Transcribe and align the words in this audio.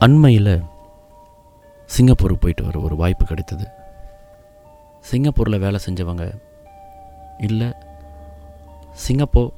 அண்மையில் 0.00 0.62
சிங்கப்பூருக்கு 1.88 2.42
போயிட்டு 2.42 2.64
வர 2.64 2.80
ஒரு 2.80 2.96
வாய்ப்பு 2.96 3.26
கிடைத்தது. 3.26 3.66
சிங்கப்பூரில் 5.00 5.58
வேலை 5.58 5.80
செஞ்சவங்க 5.86 6.24
இல்லை 7.38 7.68
சிங்கப்பூர் 8.92 9.52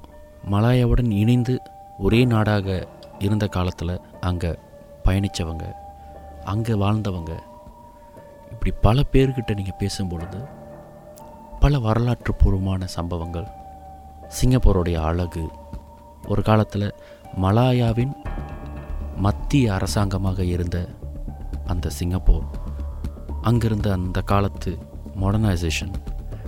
மலாயாவுடன் 0.51 1.10
இணைந்து 1.10 1.60
ஒரே 1.98 2.24
நாடாக 2.24 2.88
இருந்த 3.18 3.46
காலத்தில் 3.46 4.01
அங்கே 4.20 4.59
பயணித்தவங்க 5.05 5.65
அங்கே 6.45 6.73
வாழ்ந்தவங்க 6.73 7.32
இப்படி 8.51 8.70
பல 8.80 9.02
பேர்கிட்ட 9.12 9.54
நீங்கள் 9.54 9.80
பேசும்பொழுது 9.80 10.40
பல 11.60 11.79
வரலாற்று 11.79 12.34
பூர்வமான 12.34 12.87
சம்பவங்கள் 12.87 13.48
சிங்கப்பூருடைய 14.40 14.95
அழகு 15.02 15.45
ஒரு 16.29 16.43
காலத்தில் 16.43 16.95
மலாயாவின் 17.40 18.15
மத்திய 19.16 19.75
அரசாங்கமாக 19.75 20.45
இருந்த 20.45 20.89
அந்த 21.66 21.88
சிங்கப்பூர் 21.88 22.45
அங்கிருந்த 23.43 23.93
அந்த 23.93 24.21
காலத்து 24.21 24.79
மாடர்னைசேஷன் 25.21 25.93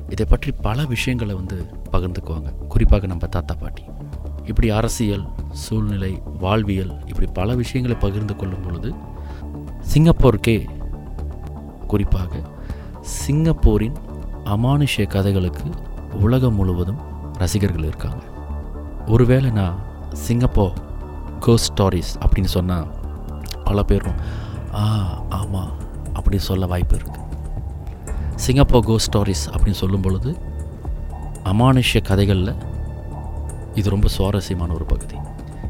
இதை 0.09 0.27
பற்றி 0.29 0.53
பல 0.53 0.85
விஷயங்களை 0.85 1.35
வந்து 1.35 1.67
பகிர்ந்துக்குவாங்க. 1.93 2.53
குறிப்பாக 2.69 3.07
நம்ம 3.07 3.27
தாத்தா 3.27 3.55
பாட்டி. 3.61 3.83
இப்படி 4.45 4.71
அரசியல் 4.71 5.27
சூழ்நிலை 5.51 6.23
வாழ்வியல் 6.39 7.07
இப்படி 7.07 7.31
பல 7.33 7.55
விஷயங்களை 7.55 8.01
பகிர்ந்து 8.01 8.37
கொள்ளும் 8.37 8.61
பொழுது 8.61 8.95
சிங்கப்பூருக்கே 9.95 10.69
குறிப்பாக 11.87 12.43
சிங்கப்பூரின் 13.01 13.95
அமானுஷ்ய 14.45 15.07
கதைகளுக்கு 15.07 15.71
உலகம் 16.13 16.55
முழுவதும் 16.55 16.99
ரசிகர்கள் 17.33 17.85
இருக்காங்க. 17.85 18.25
ஒருவேளை 19.07 19.51
நான் 19.51 19.79
சிங்கப்பூர் 20.13 20.73
கோஸ்ட் 21.45 21.73
ஸ்டாரிஸ் 21.73 22.13
அப்படின்னு 22.25 22.45
சொன்னால் 22.45 22.87
பல 23.65 23.83
பேரும் 23.83 24.19
ஆ 24.75 24.85
ஆமாம் 25.29 25.73
அப்படி 26.13 26.39
சொல்ல 26.39 26.67
வாய்ப்பு 26.67 26.97
இருக்குது 26.97 27.23
சிங்கப்பூர் 28.37 28.85
கோஸ்ட் 28.85 29.17
ஸ்டாரிஸ் 29.17 29.45
அப்படின்னு 29.51 29.81
சொல்லும் 29.83 30.01
பொழுது 30.01 30.39
அமானுஷ்ய 31.45 32.03
கதைகளில் 32.03 32.55
இது 33.75 33.91
ரொம்ப 33.91 34.09
சுவாரஸ்யமான 34.09 34.73
ஒரு 34.73 34.85
பகுதி. 34.85 35.17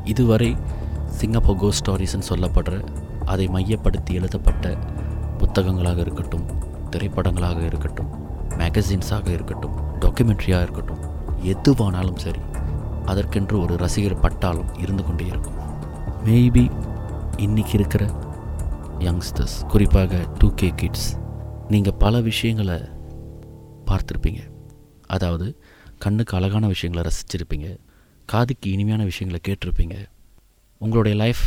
இதுவரை 0.05 0.57
சிங்கப்பூர் 1.07 1.57
கோஸ்ட் 1.57 1.91
ஸ்டாரிஸ்ன்னு 1.91 2.29
சொல்லப்படுற 2.29 2.85
அதை 3.25 3.47
மையப்படுத்தி 3.49 4.15
எழுதப்பட்ட 4.15 4.77
புத்தகங்களாக 5.39 5.99
இருக்கட்டும் 5.99 6.47
திரைப்படங்களாக 6.91 7.61
இருக்கட்டும் 7.65 8.11
மேகசின்ஸாக 8.49 9.29
இருக்கட்டும் 9.29 9.77
டாக்குமெண்ட்ரியாக 10.01 10.63
இருக்கட்டும் 10.63 11.03
எதுவானாலும் 11.43 12.17
சரி 12.17 12.41
அதற்கென்று 13.05 13.61
ஒரு 13.61 13.77
ரசிகர் 13.77 14.21
பட்டாலும் 14.21 14.75
இருந்து 14.79 15.05
கொண்டே 15.05 15.27
இருக்கும். 15.27 15.64
மேபி 16.25 16.63
இன்றைக்கி 17.37 17.75
இருக்கிற 17.75 18.05
யங்ஸ்டர்ஸ் 18.99 19.57
குறிப்பாக 19.69 20.29
டூ 20.39 20.51
கே 20.55 20.73
கிட்ஸ் 20.77 21.19
நீங்கள் 21.69 21.95
பல 21.95 22.21
விஷயங்களை 22.21 22.77
பார்த்துருப்பீங்க. 23.87 24.41
அதாவது 25.07 25.63
கண்ணுக்கு 25.99 26.37
அழகான 26.37 26.67
விஷயங்களை 26.67 27.11
ரசிச்சிருப்பீங்க. 27.11 27.77
காதுக்கு 28.25 28.71
இனிமையான 28.71 29.05
விஷயங்களை 29.05 29.41
கேட்டிருப்பீங்க. 29.49 29.97
உங்களுடைய 30.79 31.17
லைஃப் 31.19 31.43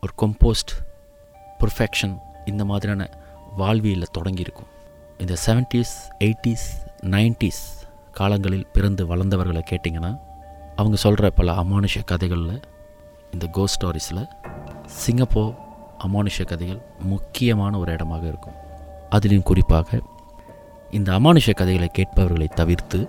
ஒரு 0.00 0.12
கொம்போஸ்ட் 0.22 0.72
பர்ஃபெக்ஷன் 1.60 2.16
இந்த 2.44 2.64
மாதிரியான 2.64 3.10
வாழ்வியலில் 3.56 4.14
தொடங்கியிருக்கும். 4.18 4.70
இந்த 5.18 5.36
செவன்ட்டீஸ் 5.46 5.94
எயிட்டிஸ் 6.20 6.66
நைன்டிஸ் 7.02 7.64
காலங்களில் 8.12 8.66
பிறந்து 8.72 9.16
வளர்ந்தவர்களை 9.16 9.62
கேட்டிங்கன்னா 9.70 10.18
அவங்க 10.76 10.96
சொல்கிற 10.96 11.30
பல 11.30 11.52
அமானுஷ 11.52 12.04
கதைகளில் 12.04 12.60
இந்த 13.36 13.46
கோ 13.46 13.64
ஸ்டாரிஸில் 13.66 14.28
சிங்கப்பூர் 14.86 15.54
அமானுஷ 15.98 16.44
கதைகள் 16.44 16.80
முக்கியமான 17.02 17.78
ஒரு 17.78 17.92
இடமாக 17.92 18.26
இருக்கும். 18.26 18.54
அதிலும் 19.10 19.42
குறிப்பாக 19.42 20.00
இந்த 20.90 21.12
அமானுஷ 21.12 21.52
கதைகளை 21.52 21.88
கேட்பவர்களை 21.88 22.48
தவிர்த்து 22.54 23.08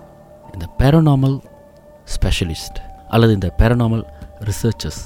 இந்த 0.52 0.66
பேரனாமல் 0.78 1.36
ஸ்பெஷலிஸ்ட் 2.14 2.78
அல்லது 3.08 3.32
இந்த 3.32 3.54
பேரனாமல் 3.58 4.04
ரிசர்ச்சர்ஸ் 4.40 5.02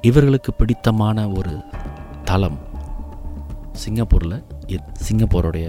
இவர்களுக்கு 0.00 0.54
பிடித்தமான 0.54 1.28
ஒரு 1.28 1.64
தளம் 2.24 2.58
சிங்கப்பூரில் 3.72 4.38
சிங்கப்பூருடைய 5.08 5.68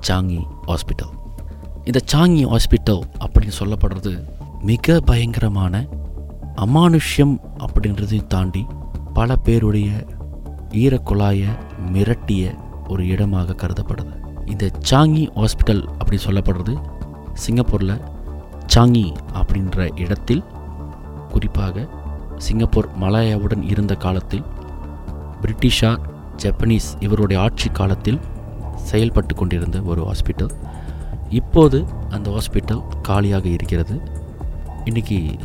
சாங்கி 0.00 0.40
ஹாஸ்பிட்டல் 0.66 1.12
இந்த 1.84 2.00
சாங்கி 2.12 2.44
ஹாஸ்பிட்டல் 2.44 3.02
அப்படின்னு 3.18 3.58
சொல்லப்படுறது 3.58 4.12
மிக 4.62 5.00
பயங்கரமான 5.00 5.74
அமானுஷ்யம் 6.56 7.34
அப்படின்றதையும் 7.58 8.26
தாண்டி 8.26 8.66
பல 9.14 9.36
பேருடைய 9.36 9.88
ஈரக்குழாயை 10.70 11.48
மிரட்டிய 11.92 12.54
ஒரு 12.88 13.06
இடமாக 13.06 13.54
கருதப்படுது. 13.54 14.12
இந்த 14.46 14.70
சாங்கி 14.90 15.24
ஹாஸ்பிட்டல் 15.34 15.82
அப்படி 15.98 16.18
சொல்லப்படுறது. 16.24 16.74
சிங்கப்பூரில் 17.32 18.00
சாங்கி 18.74 19.12
அப்படின்ற 19.34 19.98
இடத்தில் 19.98 20.44
குறிப்பாக 21.28 21.88
சிங்கப்பூர் 22.36 22.88
மலாயாவுடன் 23.00 23.62
இருந்த 23.62 23.94
காலத்தில் 23.94 24.44
பிரிட்டிஷார் 25.40 26.00
ஜப்பனீஸ் 26.36 26.90
இவருடைய 27.00 27.42
ஆட்சி 27.42 27.68
காலத்தில் 27.68 28.20
செயல்பட்டு 28.74 29.34
கொண்டிருந்த 29.34 29.80
ஒரு 29.80 30.02
ஹாஸ்பிட்டல் 30.02 30.52
இப்போது 31.28 31.84
அந்த 32.10 32.30
ஹாஸ்பிட்டல் 32.30 32.82
காலியாக 33.02 33.48
இருக்கிறது. 33.48 34.00
இன்றைக்கி 34.84 35.38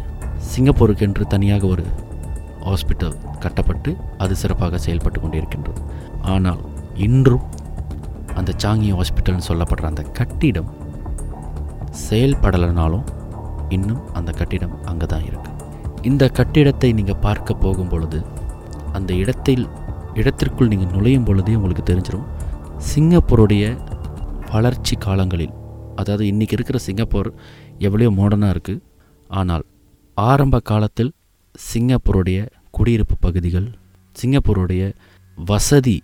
சிங்கப்பூருக்கு 0.48 1.06
என்று 1.06 1.28
தனியாக 1.28 1.68
ஒரு 1.68 1.84
ஹாஸ்பிட்டல் 2.66 3.16
கட்டப்பட்டு 3.40 3.98
அது 4.18 4.36
சிறப்பாக 4.36 4.78
செயல்பட்டு 4.78 5.20
கொண்டிருக்கின்றது. 5.22 5.82
ஆனால் 6.26 6.62
இன்றும் 6.98 7.46
அந்த 8.36 8.54
சாங்கி 8.64 8.90
ஹாஸ்பிட்டல்னு 8.92 9.48
சொல்லப்படுற 9.48 9.86
அந்த 9.86 10.04
கட்டிடம் 10.12 10.70
செயல்படலைனாலும் 12.08 13.06
இன்னும் 13.70 14.02
அந்த 14.14 14.32
கட்டிடம் 14.32 14.76
அங்கே 14.86 15.06
தான் 15.06 15.24
இருக்குது 15.24 15.56
இந்த 16.02 16.30
கட்டிடத்தை 16.30 16.94
நீங்கள் 16.94 17.20
பார்க்க 17.20 17.54
போகும் 17.54 17.88
பொழுது 17.88 18.20
அந்த 18.94 19.14
இடத்தில் 19.14 19.68
இடத்திற்குள் 20.14 20.68
நீங்கள் 20.68 20.92
நுழையும் 20.92 21.24
பொழுதே 21.24 21.56
உங்களுக்கு 21.56 21.84
தெரிஞ்சிடும் 21.84 22.28
சிங்கப்பூருடைய 22.86 23.66
வளர்ச்சி 24.52 24.96
காலங்களில் 24.98 25.56
அதாவது 25.96 26.26
இன்றைக்கி 26.26 26.52
இருக்கிற 26.52 26.78
சிங்கப்பூர் 26.80 27.30
எவ்வளோ 27.78 28.10
மாடர்னாக 28.10 28.54
இருக்குது 28.54 28.84
ஆனால் 29.30 29.66
ஆரம்ப 30.26 30.60
காலத்தில் 30.70 31.12
சிங்கப்பூருடைய 31.56 32.40
குடியிருப்பு 32.76 33.16
பகுதிகள் 33.26 33.68
சிங்கப்பூருடைய 34.16 34.84
வசதி 35.38 35.98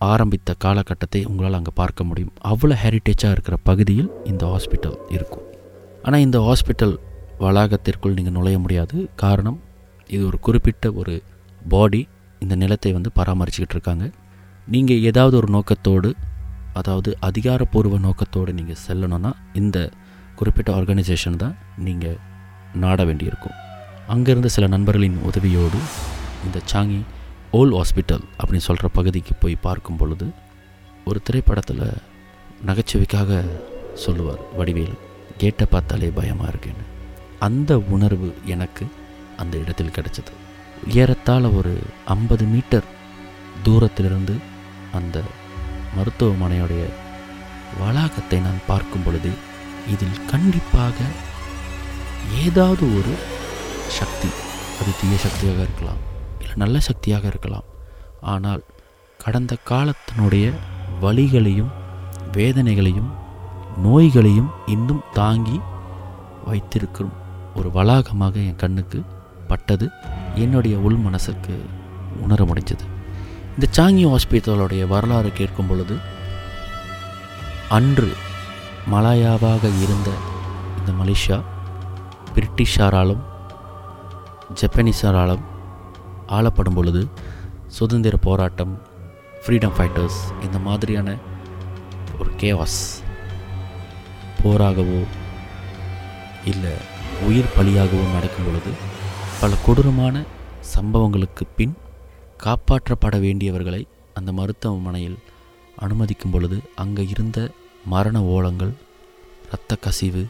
ஆரம்பித்த 0.00 0.54
காலகட்டத்தை 0.64 1.20
உங்களால் 1.30 1.58
அங்கே 1.58 1.72
பார்க்க 1.80 2.08
முடியும். 2.08 2.32
அவ்வளோ 2.50 2.76
ஹெரிட்டேஜாக 2.82 3.34
இருக்கிற 3.34 3.56
பகுதியில் 3.68 4.10
இந்த 4.30 4.44
ஹாஸ்பிட்டல் 4.52 4.96
இருக்கும். 5.16 5.44
ஆனால் 6.04 6.24
இந்த 6.26 6.38
ஹாஸ்பிட்டல் 6.46 6.94
வளாகத்திற்குள் 7.44 8.16
நீங்கள் 8.18 8.36
நுழைய 8.38 8.58
முடியாது. 8.64 8.96
காரணம் 9.22 9.58
இது 10.10 10.22
ஒரு 10.30 10.38
குறிப்பிட்ட 10.46 10.92
ஒரு 11.00 11.14
பாடி 11.74 12.02
இந்த 12.42 12.54
நிலத்தை 12.62 12.92
வந்து 12.98 13.10
பராமரிச்சுக்கிட்டு 13.18 13.76
இருக்காங்க. 13.78 14.04
நீங்கள் 14.74 15.02
ஏதாவது 15.10 15.34
ஒரு 15.42 15.50
நோக்கத்தோடு 15.56 16.10
அதாவது 16.80 17.10
அதிகாரப்பூர்வ 17.28 17.98
நோக்கத்தோடு 18.04 18.52
நீங்கள் 18.60 18.82
செல்லணும்னா 18.86 19.32
இந்த 19.62 19.78
குறிப்பிட்ட 20.38 20.70
ஆர்கனைசேஷன் 20.78 21.42
தான் 21.42 21.56
நீங்கள் 21.88 22.16
நாட 22.74 23.04
வேண்டியிருக்கும் 23.04 23.58
அங்கேருந்து 24.08 24.46
சில 24.46 24.66
நண்பர்களின் 24.66 25.18
உதவியோடு 25.26 25.78
இந்த 26.44 26.60
சாங்கி 26.72 27.00
ஓல் 27.52 27.74
ஹாஸ்பிட்டல் 27.74 28.24
அப்படின்னு 28.38 28.56
சொல்கிற 28.56 28.88
பகுதிக்கு 28.88 29.34
போய் 29.34 29.56
பார்க்கும் 29.56 29.96
பொழுது 29.96 30.30
ஒரு 31.04 31.22
திரைப்படத்தில் 31.22 31.84
நகைச்சுவைக்காக 32.66 33.44
சொல்லுவார் 33.94 34.38
வடிவேலு 34.56 34.94
கேட்டை 35.38 35.66
பார்த்தாலே 35.70 36.08
பயமாக 36.08 36.48
இருக்குன்னு. 36.48 36.84
அந்த 37.38 37.78
உணர்வு 37.78 38.34
எனக்கு 38.44 38.86
அந்த 39.36 39.56
இடத்தில் 39.58 39.90
கிடைச்சது. 39.90 40.32
ஏறத்தாழ 40.88 41.50
ஒரு 41.50 41.78
ஐம்பது 42.04 42.44
மீட்டர் 42.44 42.84
தூரத்திலிருந்து 43.62 44.34
அந்த 44.92 45.22
மருத்துவமனையுடைய 45.96 46.84
வளாகத்தை 47.80 48.40
நான் 48.40 48.66
பார்க்கும் 48.66 49.02
பொழுது 49.02 49.30
இதில் 49.90 50.24
கண்டிப்பாக 50.26 50.96
ஏதாவது 52.32 52.98
ஒரு 52.98 53.14
சக்தி 53.88 54.28
அது 54.80 54.90
தீய 55.00 55.16
சக்தியாக 55.16 55.62
இருக்கலாம் 55.62 55.96
இல்லை 56.40 56.56
நல்ல 56.56 56.80
சக்தியாக 56.80 57.26
இருக்கலாம். 57.26 57.64
ஆனால் 58.20 58.64
கடந்த 59.18 59.56
காலத்தினுடைய 59.70 60.52
வலிகளையும் 61.00 61.72
வேதனைகளையும் 62.32 63.10
நோய்களையும் 63.82 64.50
இன்னும் 64.66 65.02
தாங்கி 65.12 65.60
வைத்திருக்கும் 66.44 67.12
ஒரு 67.54 67.70
வளாகமாக 67.70 68.34
என் 68.34 68.56
கண்ணுக்கு 68.56 69.04
பட்டது 69.48 69.88
என்னுடைய 70.34 70.76
உள் 70.76 70.96
மனசுக்கு 70.96 71.64
உணர 72.20 72.44
முடிஞ்சது 72.44 72.84
இந்த 73.54 73.68
சாங்கி 73.76 74.04
ஹாஸ்பிட்டலுடைய 74.06 74.86
வரலாறு 74.86 75.32
கேட்கும் 75.32 75.66
பொழுது 75.66 75.98
அன்று 77.68 78.12
மலாயாவாக 78.90 79.64
இருந்த 79.82 80.10
இந்த 80.78 81.04
மலேசியா 81.04 81.44
பிரிட்டிஷாராலும் 82.34 83.22
ஜப்பனீஸாராலும் 84.60 85.44
ஆளப்படும் 86.28 86.74
பொழுது 86.74 87.02
சுதந்திர 87.68 88.16
போராட்டம் 88.20 88.74
ஃப்ரீடம் 89.42 89.74
ஃபைட்டர்ஸ் 89.76 90.18
இந்த 90.42 90.58
மாதிரியான 90.58 91.08
ஒரு 92.18 92.30
கேவாஸ் 92.40 92.80
போராகவோ 94.42 95.00
இல்லை 96.44 96.74
உயிர் 97.24 97.54
பலியாகவோ 97.56 98.06
நடக்கும் 98.12 98.46
பொழுது 98.46 98.72
பல 99.40 99.54
கொடூரமான 99.66 100.16
சம்பவங்களுக்கு 100.74 101.44
பின் 101.56 101.74
காப்பாற்றப்பட 102.44 103.16
வேண்டியவர்களை 103.18 103.82
அந்த 104.14 104.30
மருத்துவமனையில் 104.32 105.18
அனுமதிக்கும் 105.78 106.34
பொழுது 106.34 106.56
அங்கே 106.76 107.04
இருந்த 107.06 107.38
மரண 107.86 108.18
ஓலங்கள் 108.30 108.74
இரத்த 109.46 109.76
கசிவு 109.80 110.22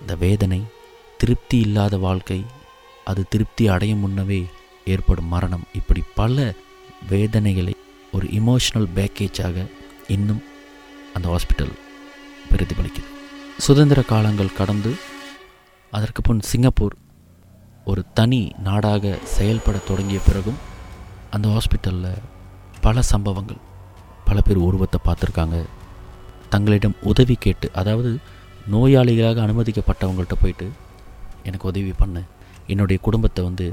இந்த 0.00 0.12
வேதனை 0.16 0.60
திருப்தி 1.20 1.58
இல்லாத 1.58 1.94
வாழ்க்கை 1.98 2.38
அது 3.04 3.22
திருப்தி 3.28 3.64
அடையும் 3.68 4.02
முன்னவே 4.04 4.38
ஏற்படும் 4.84 5.30
மரணம். 5.32 5.64
இப்படி 5.72 6.02
பல 6.14 6.54
வேதனைகளை 7.10 7.74
ஒரு 8.12 8.26
இமோஷனல் 8.38 8.88
பேக்கேஜாக 8.96 9.66
இன்னும் 10.08 10.42
அந்த 11.14 11.26
ஹாஸ்பிட்டல் 11.28 11.74
பிரதிபலிக்குது. 12.50 13.08
சுதந்திர 13.58 14.00
காலங்கள் 14.02 14.56
கடந்து 14.60 14.92
அதற்கு 15.92 16.22
முன் 16.26 16.40
சிங்கப்பூர் 16.50 16.96
ஒரு 17.84 18.02
தனி 18.14 18.40
நாடாக 18.66 19.14
செயல்பட 19.36 19.76
தொடங்கிய 19.88 20.20
பிறகும் 20.26 20.58
அந்த 21.30 21.48
ஹாஸ்பிட்டலில் 21.48 22.24
பல 22.80 23.02
சம்பவங்கள் 23.12 23.62
பல 24.24 24.40
பேர் 24.40 24.66
உருவத்தை 24.66 24.98
பார்த்துருக்காங்க. 25.04 25.58
தங்களிடம் 26.52 27.00
உதவி 27.02 27.36
கேட்டு 27.44 27.68
அதாவது 27.80 28.10
நோயாளிகளாக 28.72 29.42
அனுமதிக்கப்பட்டவங்கள்ட்ட 29.46 30.36
போயிட்டு 30.42 30.68
எனக்கு 31.44 31.68
உதவி 31.68 31.92
பண்ணு. 31.92 32.22
என்னுடைய 32.66 32.98
குடும்பத்தை 33.02 33.44
வந்து 33.44 33.66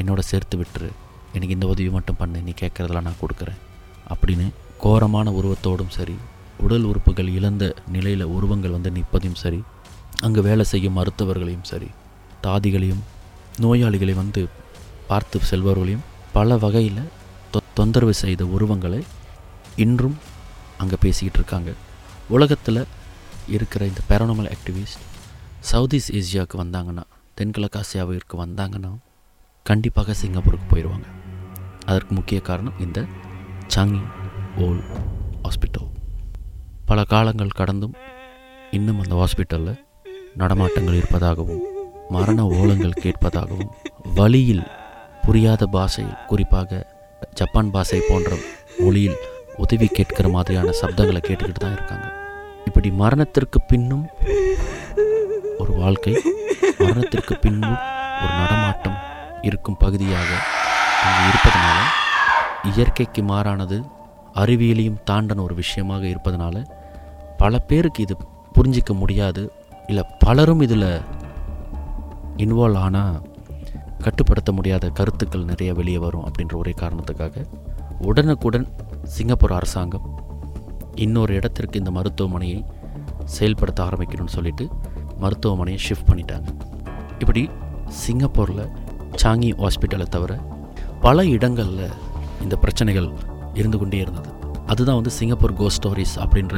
என்னோட 0.00 0.18
சேர்த்து 0.30 0.56
விட்டுரு. 0.58 0.90
எனக்கு 1.32 1.54
இந்த 1.54 1.66
உதவி 1.66 1.88
மட்டும் 1.88 2.18
பண்ணு. 2.18 2.42
நீ 2.42 2.52
கேட்குறதெல்லாம் 2.60 3.06
நான் 3.08 3.22
கொடுக்குறேன். 3.22 3.60
அப்படின்னு 4.12 4.46
கோரமான 4.84 5.30
உருவத்தோடும் 5.30 5.94
சரி 5.98 6.16
உடல் 6.64 6.84
உறுப்புகள் 6.84 7.28
இழந்த 7.28 7.64
நிலையில் 7.94 8.24
உருவங்கள் 8.36 8.74
வந்து 8.76 8.90
நிற்பதையும் 8.90 9.40
சரி 9.42 9.62
அங்கே 10.20 10.40
வேலை 10.40 10.64
செய்யும் 10.64 10.96
மருத்துவர்களையும் 10.98 11.68
சரி 11.70 11.88
தாதிகளையும் 12.42 13.02
நோயாளிகளை 13.64 14.14
வந்து 14.14 14.48
பார்த்து 15.06 15.40
செல்பவர்களையும் 15.50 16.06
பல 16.32 16.56
வகையில் 16.64 17.02
தொ 17.52 17.60
தொந்தரவு 17.74 18.14
செய்த 18.14 18.44
உருவங்களை 18.46 19.00
இன்றும் 19.76 20.16
அங்கே 20.78 20.96
பேசிக்கிட்டு 21.00 21.38
இருக்காங்க. 21.40 21.70
உலகத்தில் 22.28 22.80
இருக்கிற 23.46 23.82
இந்த 23.86 24.00
பேரனமல் 24.08 24.50
ஆக்டிவிஸ்ட் 24.54 25.04
சவுத் 25.70 25.94
ஈஸ்ட் 25.94 26.14
ஏசியாவுக்கு 26.14 26.56
வந்தாங்கன்னா 26.62 27.04
தென்கிழக்கு 27.34 27.78
ஆசியாவிற்கு 27.78 28.34
வந்தாங்கன்னா 28.44 28.90
கண்டிப்பாக 29.66 30.14
சிங்கப்பூருக்கு 30.14 30.66
போயிடுவாங்க 30.72 31.06
அதற்கு 31.84 32.14
முக்கிய 32.14 32.40
காரணம் 32.40 32.80
இந்த 32.80 32.98
சாங்கி 33.74 34.00
ஓல் 34.56 34.82
ஹாஸ்பிட்டல் 35.42 35.88
பல 36.84 37.04
காலங்கள் 37.04 37.56
கடந்தும் 37.56 37.94
இன்னும் 38.70 39.00
அந்த 39.00 39.14
ஹாஸ்பிட்டலில் 39.14 39.80
நடமாட்டங்கள் 40.36 40.94
இருப்பதாகவும் 40.94 41.64
மரண 42.10 42.40
ஓலங்கள் 42.58 43.00
கேட்பதாகவும் 43.02 43.72
வழியில் 44.14 44.66
புரியாத 45.22 45.66
பாஷையில் 45.66 46.20
குறிப்பாக 46.26 46.80
ஜப்பான் 47.34 47.70
பாஷை 47.70 48.00
போன்ற 48.08 48.30
மொழியில் 48.78 49.18
உதவி 49.56 49.86
கேட்கிற 49.86 50.28
மாதிரியான 50.28 50.72
சப்தங்களை 50.82 51.20
கேட்டுக்கிட்டு 51.22 51.62
தான் 51.64 51.72
இருக்காங்க. 51.72 52.06
இப்படி 52.66 52.90
மரணத்திற்கு 52.90 53.60
பின்னும் 53.60 54.04
ஒரு 55.66 55.78
வாழ்க்கை 55.78 56.12
மரணத்திற்கு 56.78 57.34
பின்னும் 57.34 57.76
ஒரு 58.22 58.32
நடமாட்டம் 58.36 58.96
இருக்கும் 59.42 59.76
பகுதியாக 59.76 60.30
அங்கே 61.02 61.28
இருப்பதனால 61.28 61.78
இயற்கைக்கு 62.76 63.22
மாறானது 63.22 63.76
அறிவியலையும் 64.34 65.00
தாண்டன 65.10 65.42
ஒரு 65.42 65.54
விஷயமாக 65.54 66.06
இருப்பதனால 66.06 66.56
பல 67.36 67.58
பேருக்கு 67.58 68.02
இது 68.02 68.16
புரிஞ்சிக்க 68.54 68.94
முடியாது. 68.94 69.42
இல்லை 69.86 70.04
பலரும் 70.18 70.60
இதில் 70.60 70.88
இன்வால்வ் 72.36 72.78
ஆனால் 72.78 73.18
கட்டுப்படுத்த 73.98 74.52
முடியாத 74.52 74.88
கருத்துக்கள் 74.88 75.44
நிறைய 75.44 75.74
வெளியே 75.74 75.98
வரும் 75.98 76.24
அப்படின்ற 76.24 76.56
ஒரே 76.56 76.74
காரணத்துக்காக 76.80 77.44
உடனுக்குடன் 78.00 78.66
சிங்கப்பூர் 79.02 79.52
அரசாங்கம் 79.52 80.06
இன்னொரு 80.94 81.34
இடத்திற்கு 81.34 81.78
இந்த 81.78 81.90
மருத்துவமனையை 81.90 82.60
செயல்படுத்த 83.24 83.84
ஆரம்பிக்கணும்னு 83.84 84.28
சொல்லிட்டு 84.28 84.64
மருத்துவமனையை 85.22 85.80
ஷிஃப்ட் 85.86 86.08
பண்ணிட்டாங்க. 86.10 86.48
இப்படி 87.22 87.42
சிங்கப்பூரில் 88.02 88.64
சாங்கி 89.22 89.50
ஹாஸ்பிட்டலை 89.62 90.06
தவிர 90.16 90.32
பல 91.04 91.24
இடங்களில் 91.36 91.94
இந்த 92.44 92.54
பிரச்சனைகள் 92.64 93.08
இருந்து 93.60 93.78
கொண்டே 93.80 93.98
இருந்தது. 94.04 94.30
அதுதான் 94.72 94.98
வந்து 95.00 95.12
சிங்கப்பூர் 95.18 95.58
கோ 95.60 95.66
ஸ்டோரிஸ் 95.76 96.14
அப்படின்ற 96.24 96.56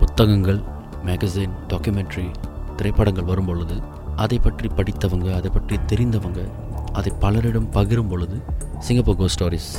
புத்தகங்கள் 0.00 0.60
மேகசின் 1.06 1.54
டாக்குமெண்ட்ரி 1.72 2.26
திரைப்படங்கள் 2.78 3.28
வரும் 3.30 3.48
பொழுது 3.50 3.76
அதை 4.24 4.38
பற்றி 4.46 4.68
படித்தவங்க 4.78 5.28
அதை 5.38 5.50
பற்றி 5.56 5.76
தெரிந்தவங்க 5.90 6.40
அதை 6.98 7.10
பலரிடம் 7.22 7.68
பகிரும் 7.76 8.10
பொழுது 8.12 8.36
சிங்கப்பூர் 8.86 9.18
கோ 9.20 9.28
ஸ்டோரிஸ் 9.34 9.70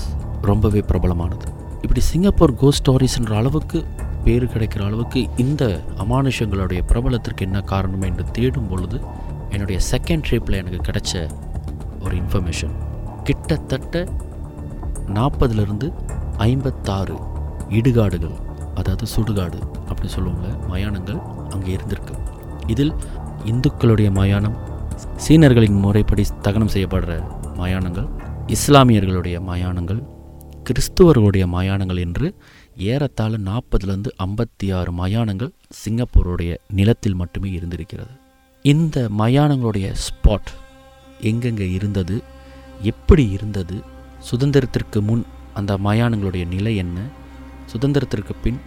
ரொம்பவே 0.50 0.82
பிரபலமானது. 0.90 1.48
இப்படி 1.84 2.02
சிங்கப்பூர் 2.12 2.54
கோ 2.62 2.70
ஸ்டோரிஸ்ன்ற 2.80 3.34
அளவுக்கு 3.42 3.80
பேர் 4.24 4.46
கிடைக்கிற 4.46 4.84
அளவுக்கு 4.84 5.30
இந்த 5.38 5.82
அமானுஷங்களுடைய 5.98 6.82
பிரபலத்திற்கு 6.88 7.46
என்ன 7.46 7.62
காரணம் 7.62 8.02
என்று 8.02 8.26
தேடும் 8.32 8.68
பொழுது 8.68 9.02
என்னுடைய 9.50 9.80
செகண்ட் 9.92 10.24
ட்ரிப்பில் 10.30 10.56
எனக்கு 10.56 10.92
கிடைச்ச 10.92 11.30
ஒரு 12.00 12.16
இன்ஃபர்மேஷன் 12.16 12.76
கிட்டத்தட்ட 13.24 14.06
நாற்பதுலேருந்து 15.08 15.94
ஐம்பத்தாறு 16.38 17.16
இடுகாடுகள் 17.70 18.36
அதாவது 18.76 19.06
சுடுகாடு 19.06 19.60
அப்படின்னு 19.90 20.06
சொல்லுவாங்க 20.06 20.48
மயானங்கள் 20.68 21.20
அங்கே 21.50 21.76
இருந்திருக்கு. 21.76 22.14
இதில் 22.68 22.94
இந்துக்களுடைய 23.46 24.12
மயானம் 24.12 24.58
சீனர்களின் 25.28 25.80
முறைப்படி 25.80 26.26
தகனம் 26.42 26.68
செய்யப்படுற 26.68 27.24
மயானங்கள் 27.58 28.08
இஸ்லாமியர்களுடைய 28.48 29.40
மயானங்கள் 29.40 30.02
கிறிஸ்துவர்களுடைய 30.70 31.46
மயானங்கள் 31.48 32.00
என்று 32.00 32.28
ஏறத்தாழ 32.82 33.38
நாற்பதுலேருந்து 33.38 34.08
ஐம்பத்தி 34.18 34.74
ஆறு 34.74 34.92
மயானங்கள் 34.92 35.52
சிங்கப்பூருடைய 35.86 36.56
நிலத்தில் 36.68 37.16
மட்டுமே 37.16 37.52
இருந்திருக்கிறது. 37.52 38.12
இந்த 38.62 39.10
மயானங்களுடைய 39.18 39.94
ஸ்பாட் 40.06 40.52
எங்கெங்கே 41.22 41.72
இருந்தது 41.72 42.24
எப்படி 42.82 43.30
இருந்தது 43.30 43.84
சுதந்திரத்திற்கு 44.32 45.02
முன் 45.02 45.26
அந்த 45.54 45.78
மயானங்களுடைய 45.78 46.48
நிலை 46.48 46.76
என்ன 46.76 47.00
சுதந்திரத்திற்கு 47.74 48.34
பின் 48.44 48.60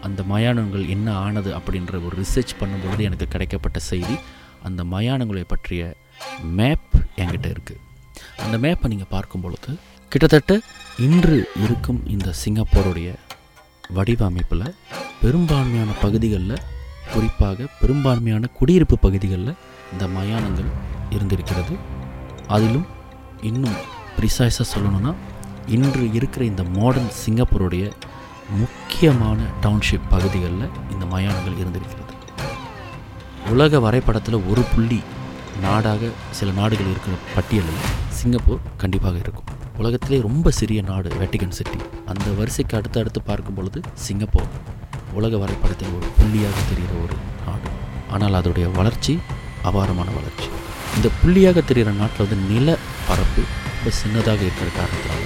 அந்த 0.00 0.22
மயானங்கள் 0.22 0.88
என்ன 0.88 1.16
ஆனது 1.16 1.52
அப்படின்ற 1.52 2.04
ஒரு 2.04 2.16
ரிசர்ச் 2.16 2.58
பண்ணும்பொழுது 2.60 3.02
எனக்கு 3.02 3.26
கிடைக்கப்பட்ட 3.26 3.76
செய்தி 3.76 4.16
அந்த 4.62 4.84
மயானங்களை 4.84 5.44
பற்றிய 5.46 5.96
மேப் 6.42 6.96
என்கிட்ட 7.16 7.46
இருக்குது 7.46 7.80
அந்த 8.36 8.58
மேப்பை 8.58 8.88
நீங்கள் 8.88 9.08
பார்க்கும் 9.10 9.40
பொழுது 9.40 9.78
கிட்டத்தட்ட 10.08 10.60
இன்று 10.98 11.48
இருக்கும் 11.64 12.06
இந்த 12.06 12.34
சிங்கப்பூருடைய 12.44 13.08
வடிவமைப்பில் 13.94 14.74
பெரும்பான்மையான 15.22 15.90
பகுதிகளில் 16.02 16.62
குறிப்பாக 17.12 17.66
பெரும்பான்மையான 17.80 18.46
குடியிருப்பு 18.58 18.98
பகுதிகளில் 18.98 19.54
இந்த 19.92 20.06
மயானங்கள் 20.06 20.70
இருந்திருக்கிறது. 21.10 21.76
அதிலும் 22.48 22.86
இன்னும் 23.42 23.78
ப்ரிசைஸாக 24.18 24.68
சொல்லணும்னா 24.74 25.14
இன்று 25.66 26.12
இருக்கிற 26.12 26.44
இந்த 26.44 26.62
மாடர்ன் 26.62 27.12
சிங்கப்பூருடைய 27.26 27.92
முக்கியமான 28.50 29.40
டவுன்ஷிப் 29.62 30.10
பகுதிகளில் 30.10 30.68
இந்த 30.90 31.04
மயானங்கள் 31.16 31.58
இருந்திருக்கிறது. 31.58 32.14
உலக 33.50 33.80
வரைபடத்தில் 33.80 34.46
ஒரு 34.48 34.62
புள்ளி 34.74 35.02
நாடாக 35.60 36.10
சில 36.30 36.50
நாடுகள் 36.50 36.90
இருக்கிற 36.90 37.16
பட்டியலில் 37.34 37.86
சிங்கப்பூர் 38.08 38.58
கண்டிப்பாக 38.76 39.18
இருக்கும். 39.18 39.57
உலகத்திலே 39.78 40.18
ரொம்ப 40.20 40.50
சிறிய 40.50 40.80
நாடு 40.82 41.08
வெட்டிகன் 41.20 41.56
சிட்டி 41.58 41.78
அந்த 42.06 42.26
வரிசைக்கு 42.38 42.76
அடுத்து 42.76 43.00
அடுத்து 43.00 43.20
பார்க்கும் 43.22 43.54
பொழுது 43.54 43.80
சிங்கப்பூர் 44.06 44.48
உலக 45.12 45.36
வரைபடத்தில் 45.36 45.94
ஒரு 45.96 46.06
புள்ளியாக 46.18 46.58
தெரிகிற 46.70 46.92
ஒரு 47.02 47.16
நாடு. 47.46 47.68
ஆனால் 48.10 48.36
அதோடைய 48.40 48.66
வளர்ச்சி 48.72 49.18
அபாரமான 49.62 50.08
வளர்ச்சி. 50.10 50.48
இந்த 50.96 51.08
புள்ளியாக 51.20 51.64
தெரிகிற 51.64 51.92
நாட்டில் 51.92 52.22
வந்து 52.26 52.38
நில 52.52 52.76
பரப்பு 53.08 53.42
ரொம்ப 53.74 53.90
சின்னதாக 54.00 54.40
இருக்கிற 54.46 54.68
காரணத்தினால 54.78 55.24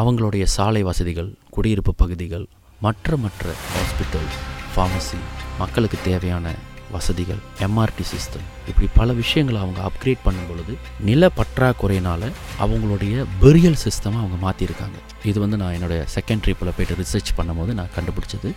அவங்களுடைய 0.00 0.44
சாலை 0.56 0.82
வசதிகள் 0.82 1.30
குடியிருப்பு 1.50 1.94
பகுதிகள் 1.94 2.46
மற்ற 2.80 3.16
மற்ற 3.16 3.44
ஹாஸ்பிட்டல் 3.74 4.28
ஃபார்மசி 4.74 5.20
மக்களுக்கு 5.58 5.98
தேவையான 6.04 6.46
வசதிகள் 6.94 7.40
எம்ஆர்டி 7.66 8.04
சிஸ்டம் 8.10 8.46
இப்படி 8.68 8.86
பல 8.98 9.12
விஷயங்களை 9.20 9.58
அவங்க 9.64 9.80
அப்கிரேட் 9.88 10.24
பண்ணும் 10.26 10.48
பொழுது 10.48 10.72
நில 11.08 11.30
பற்றாக்குறையினால் 11.38 12.26
அவங்களுடைய 12.64 13.24
பெரியல் 13.42 13.78
சிஸ்டமாக 13.84 14.22
அவங்க 14.22 14.38
மாற்றிருக்காங்க 14.46 14.98
இது 15.30 15.38
வந்து 15.44 15.56
நான் 15.62 15.74
என்னுடைய 15.78 16.00
செகண்ட் 16.16 16.42
ட்ரிப்பில் 16.44 16.74
போயிட்டு 16.76 16.98
ரிசர்ச் 17.02 17.32
பண்ணும்போது 17.38 17.72
நான் 17.80 17.94
கண்டுபிடிச்சது. 17.96 18.50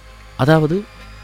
அதாவது 0.43 0.75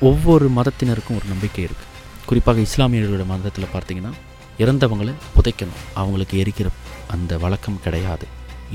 ஒவ்வொரு 0.09 0.47
மதத்தினருக்கும் 0.57 1.19
ஒரு 1.19 1.27
நம்பிக்கை 1.33 1.61
இருக்குது 1.67 1.93
குறிப்பாக 2.29 2.65
இஸ்லாமியர்களோட 2.67 3.25
மதத்தில் 3.33 3.73
பார்த்தீங்கன்னா 3.75 4.13
இறந்தவங்களை 4.63 5.13
புதைக்கணும். 5.35 5.81
அவங்களுக்கு 6.01 6.35
எரிக்கிற 6.43 6.69
அந்த 7.15 7.37
வழக்கம் 7.43 7.79
கிடையாது. 7.85 8.25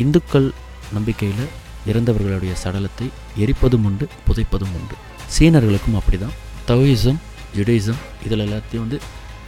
இந்துக்கள் 0.05 0.49
நம்பிக்கையில் 0.97 1.45
இறந்தவர்களுடைய 1.91 2.53
சடலத்தை 2.63 3.07
எரிப்பதும் 3.45 3.85
உண்டு 3.89 4.05
புதைப்பதும் 4.29 4.75
உண்டு. 4.79 4.97
சீனர்களுக்கும் 5.37 5.99
அப்படி 6.01 6.19
தான் 6.25 6.37
தவிசம் 6.71 7.21
ஜுடிசம் 7.57 8.01
இதில் 8.25 8.45
எல்லாத்தையும் 8.47 8.85
வந்து 8.85 8.99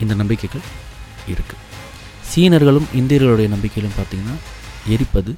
இந்த 0.03 0.13
நம்பிக்கைகள் 0.21 0.65
இருக்குது 1.31 1.61
சீனர்களும் 2.31 2.87
இந்தியர்களுடைய 2.99 3.47
நம்பிக்கையிலும் 3.55 3.97
பார்த்திங்கன்னா 3.97 4.35
எரிப்பது 4.93 5.31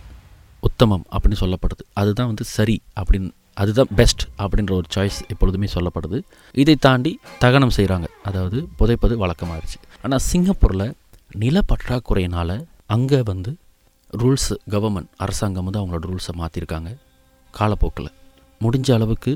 உத்தமம் 0.67 1.03
அப்படின்னு 1.13 1.39
சொல்லப்படுது. 1.41 1.83
அதுதான் 1.93 2.29
வந்து 2.31 2.45
சரி 2.55 2.75
அப்படின்னு 2.99 3.29
அதுதான் 3.61 3.91
பெஸ்ட் 3.99 4.23
அப்படின்ற 4.43 4.71
ஒரு 4.79 4.87
சாய்ஸ் 4.95 5.19
எப்பொழுதுமே 5.33 5.67
சொல்லப்படுது. 5.75 6.17
இதை 6.55 6.75
தாண்டி 6.85 7.11
தகனம் 7.43 7.73
செய்கிறாங்க 7.77 8.07
அதாவது 8.29 8.57
புதைப்பது 8.79 9.13
வழக்கமாகிடுச்சு 9.23 9.79
ஆனால் 10.03 10.23
சிங்கப்பூரில் 10.29 10.93
நில 11.43 11.61
பற்றாக்குறையினால் 11.71 12.55
அங்கே 12.95 13.19
வந்து 13.31 13.51
ரூல்ஸ் 14.13 14.51
கவர்மெண்ட் 14.73 15.11
அரசாங்கம் 15.25 15.65
வந்து 15.67 15.79
அவங்களோட 15.79 16.05
ரூல்ஸை 16.11 16.33
மாற்றிருக்காங்க 16.41 16.91
காலப்போக்கில். 17.53 18.11
முடிஞ்ச 18.61 18.89
அளவுக்கு 18.97 19.31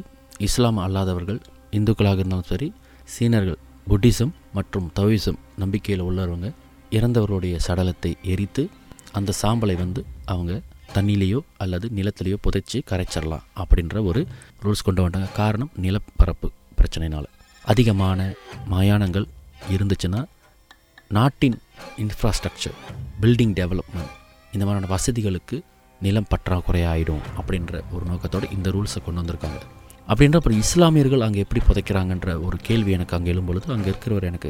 இஸ்லாம் 0.48 0.80
அல்லாதவர்கள் 0.86 1.40
இந்துக்களாக 1.78 2.22
இருந்தாலும் 2.22 2.50
சரி 2.52 2.68
சீனர்கள் 3.14 3.60
புத்திசம் 3.90 4.34
மற்றும் 4.58 4.88
தவிசம் 5.00 5.40
நம்பிக்கையில் 5.62 6.06
உள்ளவங்க 6.08 6.48
இறந்தவருடைய 6.98 7.56
சடலத்தை 7.68 8.12
எரித்து 8.34 8.64
அந்த 9.18 9.32
சாம்பலை 9.42 9.76
வந்து 9.84 10.02
அவங்க 10.34 10.54
தண்ணிலேயோ 10.96 11.40
அல்லது 11.64 11.86
நிலத்திலேயோ 11.98 12.38
புதைச்சி 12.46 12.78
கரைச்சிடலாம் 12.90 13.46
அப்படின்ற 13.62 14.04
ஒரு 14.10 14.22
ரூல்ஸ் 14.64 14.86
கொண்டு 14.88 15.02
வந்தாங்க. 15.02 15.30
காரணம் 15.40 15.72
நிலப்பரப்பு 15.86 16.48
பிரச்சனைனால் 16.78 17.28
அதிகமான 17.66 18.20
மயானங்கள் 18.72 19.28
இருந்துச்சுன்னா 19.76 20.22
நாட்டின் 21.18 21.58
இன்ஃப்ராஸ்ட்ரக்சர் 22.04 22.78
பில்டிங் 23.22 23.56
டெவலப்மெண்ட் 23.60 24.16
இந்த 24.54 24.64
மாதிரியான 24.68 24.92
வசதிகளுக்கு 24.96 25.58
நிலம் 26.02 26.30
பற்றாக்குறை 26.30 26.82
ஆகிடும் 26.94 27.24
அப்படின்ற 27.40 27.82
ஒரு 27.92 28.06
நோக்கத்தோடு 28.12 28.48
இந்த 28.58 28.68
ரூல்ஸை 28.76 29.00
கொண்டு 29.06 29.22
வந்திருக்காங்க. 29.22 29.60
அப்படின்ற 30.08 30.38
அப்புறம் 30.38 30.62
இஸ்லாமியர்கள் 30.62 31.26
அங்கே 31.26 31.40
எப்படி 31.40 31.62
புதைக்கிறாங்கன்ற 31.62 32.30
ஒரு 32.46 32.58
கேள்வி 32.62 32.92
எனக்கு 32.92 33.16
அங்கே 33.18 33.32
எழும்பொழுது 33.34 33.68
அங்கே 33.68 33.90
இருக்கிறவர் 33.92 34.26
எனக்கு 34.26 34.50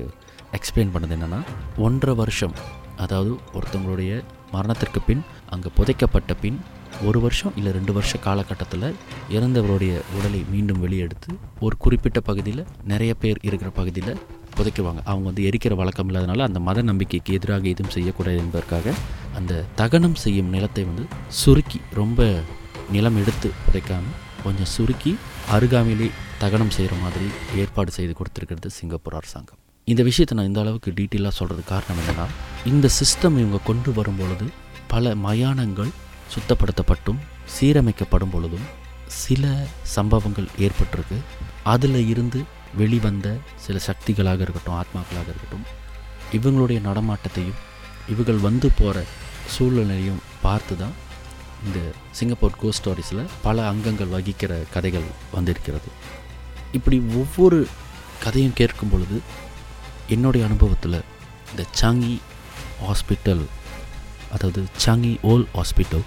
எக்ஸ்பிளைன் 0.54 0.94
பண்ணது 0.94 1.16
என்னென்னா 1.18 1.40
ஒன்றரை 1.78 2.14
வருஷம் 2.16 2.56
அதாவது 2.98 3.32
ஒருத்தவங்களுடைய 3.54 4.12
மரணத்திற்கு 4.52 5.02
பின் 5.02 5.24
அங்கே 5.50 5.70
புதைக்கப்பட்ட 5.76 6.34
பின் 6.36 6.58
ஒரு 7.02 7.20
வருஷம் 7.20 7.54
இல்லை 7.56 7.72
ரெண்டு 7.72 7.92
வருஷ 7.94 8.18
காலகட்டத்தில் 8.18 8.88
இறந்தவருடைய 9.30 9.94
உடலை 10.18 10.42
மீண்டும் 10.52 10.82
வெளியெடுத்து 10.82 11.30
ஒரு 11.60 11.76
குறிப்பிட்ட 11.78 12.20
பகுதியில் 12.22 12.64
நிறைய 12.84 13.12
பேர் 13.14 13.40
இருக்கிற 13.44 13.70
பகுதியில் 13.72 14.14
புதைக்குவாங்க 14.58 15.02
அவங்க 15.06 15.26
வந்து 15.26 15.46
எரிக்கிற 15.50 15.76
வழக்கம் 15.76 16.10
இல்லாதனால 16.10 16.44
அந்த 16.44 16.60
மத 16.60 16.82
நம்பிக்கைக்கு 16.82 17.32
எதிராக 17.34 17.68
எதுவும் 17.68 17.94
செய்யக்கூடாது 17.94 18.38
என்பதற்காக 18.38 18.94
அந்த 19.36 19.64
தகனம் 19.76 20.18
செய்யும் 20.18 20.52
நிலத்தை 20.52 20.84
வந்து 20.86 21.06
சுருக்கி 21.40 21.82
ரொம்ப 21.94 22.22
நிலம் 22.92 23.18
எடுத்து 23.18 23.50
புதைக்காமல் 23.66 24.18
கொஞ்சம் 24.44 24.70
சுருக்கி 24.76 25.12
அருகாமையிலே 25.56 26.08
தகனம் 26.44 26.74
செய்கிற 26.76 26.94
மாதிரி 27.04 27.28
ஏற்பாடு 27.62 27.92
செய்து 27.98 28.14
கொடுத்துருக்கிறது 28.20 28.70
சிங்கப்பூர் 28.78 29.18
அரசாங்கம். 29.20 29.60
இந்த 29.88 30.02
விஷயத்தை 30.10 30.36
நான் 30.38 30.50
இந்த 30.50 30.62
அளவுக்கு 30.64 30.90
டீட்டெயிலாக 31.00 31.34
சொல்கிறது 31.40 31.64
காரணம் 31.72 32.00
என்னென்னா 32.02 32.26
இந்த 32.72 32.88
சிஸ்டம் 33.00 33.38
இவங்க 33.42 33.60
கொண்டு 33.70 33.92
வரும் 33.98 34.20
பொழுது 34.22 34.46
பல 34.94 35.14
மயானங்கள் 35.26 35.92
சுத்தப்படுத்தப்பட்டும் 36.34 37.20
சீரமைக்கப்படும் 37.56 38.34
பொழுதும் 38.36 38.66
சில 39.22 39.46
சம்பவங்கள் 39.96 40.50
ஏற்பட்டிருக்கு. 40.66 41.18
அதில் 41.74 42.00
இருந்து 42.12 42.40
வெளிவந்த 42.80 43.28
சில 43.66 43.78
சக்திகளாக 43.88 44.46
இருக்கட்டும் 44.46 44.78
ஆத்மாக்களாக 44.82 45.28
இருக்கட்டும் 45.34 45.66
இவங்களுடைய 46.38 46.80
நடமாட்டத்தையும் 46.88 47.60
இவர்கள் 48.14 48.40
வந்து 48.48 48.68
போகிற 48.80 49.04
சூழ்நிலையும் 49.56 50.22
பார்த்து 50.46 50.76
தான் 50.78 50.96
இந்த 51.66 51.80
சிங்கப்பூர் 52.18 52.60
கோ 52.62 52.70
ஸ்டோரிஸில் 52.78 53.24
பல 53.44 53.68
அங்கங்கள் 53.68 54.14
வகிக்கிற 54.16 54.54
கதைகள் 54.76 55.08
வந்திருக்கிறது. 55.36 55.90
இப்படி 56.78 56.98
ஒவ்வொரு 57.22 57.68
கதையும் 58.24 58.58
கேட்கும் 58.60 58.92
பொழுது 58.94 59.18
என்னுடைய 60.16 60.46
அனுபவத்தில் 60.48 61.00
இந்த 61.52 61.64
சாங்கி 61.82 62.16
ஹாஸ்பிட்டல் 62.88 63.44
அதாவது 64.36 64.62
சாங்கி 64.86 65.14
ஓல் 65.32 65.46
ஹாஸ்பிட்டல் 65.58 66.06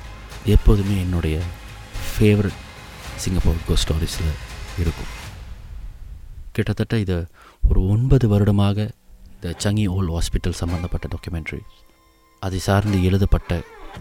எப்போதுமே 0.55 0.97
என்னுடைய 1.01 1.37
ஃபேவரட் 2.11 2.61
சிங்கப்பூர் 3.23 3.65
கோ 3.69 3.75
ஸ்டோரிஸில் 3.85 4.33
இருக்கும். 4.83 5.13
கிட்டத்தட்ட 6.57 6.95
இதை 7.05 7.19
ஒரு 7.69 7.81
ஒன்பது 7.89 8.27
வருடமாக 8.29 8.79
இந்த 9.35 9.55
சங்கி 9.65 9.85
ஓல் 9.97 10.11
ஹாஸ்பிட்டல் 10.17 10.61
சம்மந்தப்பட்ட 10.61 11.09
டாக்குமெண்ட்ரி 11.15 11.61
அதை 12.43 12.59
சார்ந்து 12.59 12.99
எழுதப்பட்ட 13.09 13.61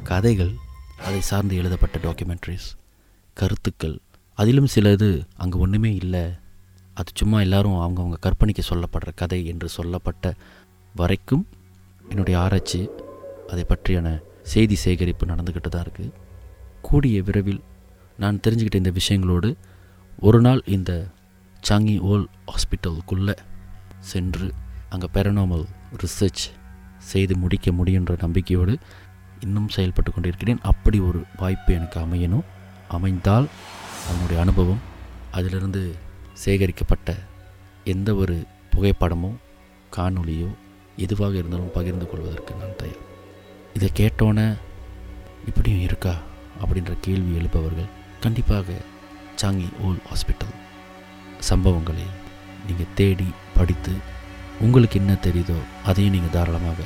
கதைகள் 0.10 0.54
அதை 0.98 1.22
சார்ந்து 1.22 1.56
எழுதப்பட்ட 1.56 2.00
டாக்குமெண்ட்ரிஸ் 2.04 2.68
கருத்துக்கள் 3.34 4.02
அதிலும் 4.38 4.66
சில 4.66 4.92
இது 4.92 5.26
அங்கே 5.36 5.58
ஒன்றுமே 5.58 5.96
இல்லை. 5.96 6.36
அது 6.94 7.12
சும்மா 7.14 7.42
எல்லாரும் 7.42 7.80
அவங்கவுங்க 7.80 8.16
கற்பனைக்கு 8.20 8.64
சொல்லப்படுற 8.70 9.10
கதை 9.16 9.46
என்று 9.46 9.70
சொல்லப்பட்ட 9.70 10.34
வரைக்கும் 10.96 11.48
என்னுடைய 12.10 12.40
ஆராய்ச்சி 12.40 12.90
அதை 13.48 13.64
பற்றியான 13.64 14.22
செய்தி 14.44 14.76
சேகரிப்பு 14.76 15.26
நடந்துக்கிட்டு 15.26 15.70
தான் 15.70 15.82
இருக்குது 15.82 16.14
கூடிய 16.82 17.22
விரைவில் 17.22 17.62
நான் 18.18 18.40
தெரிஞ்சுக்கிட்ட 18.48 18.76
இந்த 18.76 18.92
விஷயங்களோடு 18.92 19.56
ஒரு 20.20 20.42
நாள் 20.42 20.62
இந்த 20.66 21.10
சாங்கி 21.70 22.00
ஓல் 22.00 22.28
ஹாஸ்பிட்டலுக்குள்ளே 22.52 23.36
சென்று 24.00 24.52
அங்கே 24.90 25.08
பெரனாமல் 25.14 25.66
ரிசர்ச் 25.98 26.44
செய்து 26.98 27.36
முடிக்க 27.36 27.72
முடியுன்ற 27.72 28.18
நம்பிக்கையோடு 28.22 28.80
இன்னும் 29.46 29.70
செயல்பட்டு 29.76 30.12
கொண்டிருக்கிறேன். 30.12 30.60
அப்படி 30.72 30.98
ஒரு 31.10 31.20
வாய்ப்பு 31.42 31.72
எனக்கு 31.78 31.98
அமையணும். 32.06 32.46
அமைந்தால் 32.98 33.48
அதனுடைய 34.10 34.38
அனுபவம் 34.46 34.82
அதிலிருந்து 35.38 35.82
சேகரிக்கப்பட்ட 36.44 37.10
எந்த 37.94 38.10
ஒரு 38.22 38.36
புகைப்படமோ 38.74 39.32
காணொலியோ 39.96 40.50
எதுவாக 41.06 41.34
இருந்தாலும் 41.42 41.74
பகிர்ந்து 41.78 42.06
கொள்வதற்கு 42.12 42.54
நான் 42.62 42.80
தயார். 42.82 43.02
இதை 43.78 43.90
கேட்டோன்னே 44.00 44.48
இப்படியும் 45.50 45.86
இருக்கா? 45.88 46.14
அப்படின்ற 46.64 46.94
கேள்வி 47.06 47.32
எழுப்பவர்கள் 47.40 47.90
கண்டிப்பாக 48.24 48.76
சாங்கி 49.42 49.70
ஓல் 49.86 50.02
ஹாஸ்பிட்டல் 50.10 50.54
சம்பவங்களை 51.50 52.06
நீங்கள் 52.68 52.94
தேடி 53.00 53.28
படித்து 53.58 53.94
உங்களுக்கு 54.66 55.00
என்ன 55.02 55.14
தெரியுதோ 55.28 55.58
அதையும் 55.86 56.14
நீங்கள் 56.16 56.36
தாராளமாக 56.36 56.82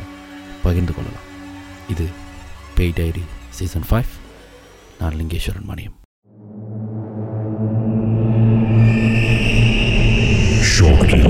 பகிர்ந்து 0.64 0.94
கொள்ளலாம். 0.94 1.28
இது 1.94 2.06
பேய் 2.78 2.96
டைரி 2.96 3.24
சீசன் 3.50 3.88
ஃபைவ் 3.90 4.12
நான் 5.00 5.16
லிங்கேஸ்வரன் 5.16 5.70
மணியம் 5.70 5.96
Shocking. 10.70 11.26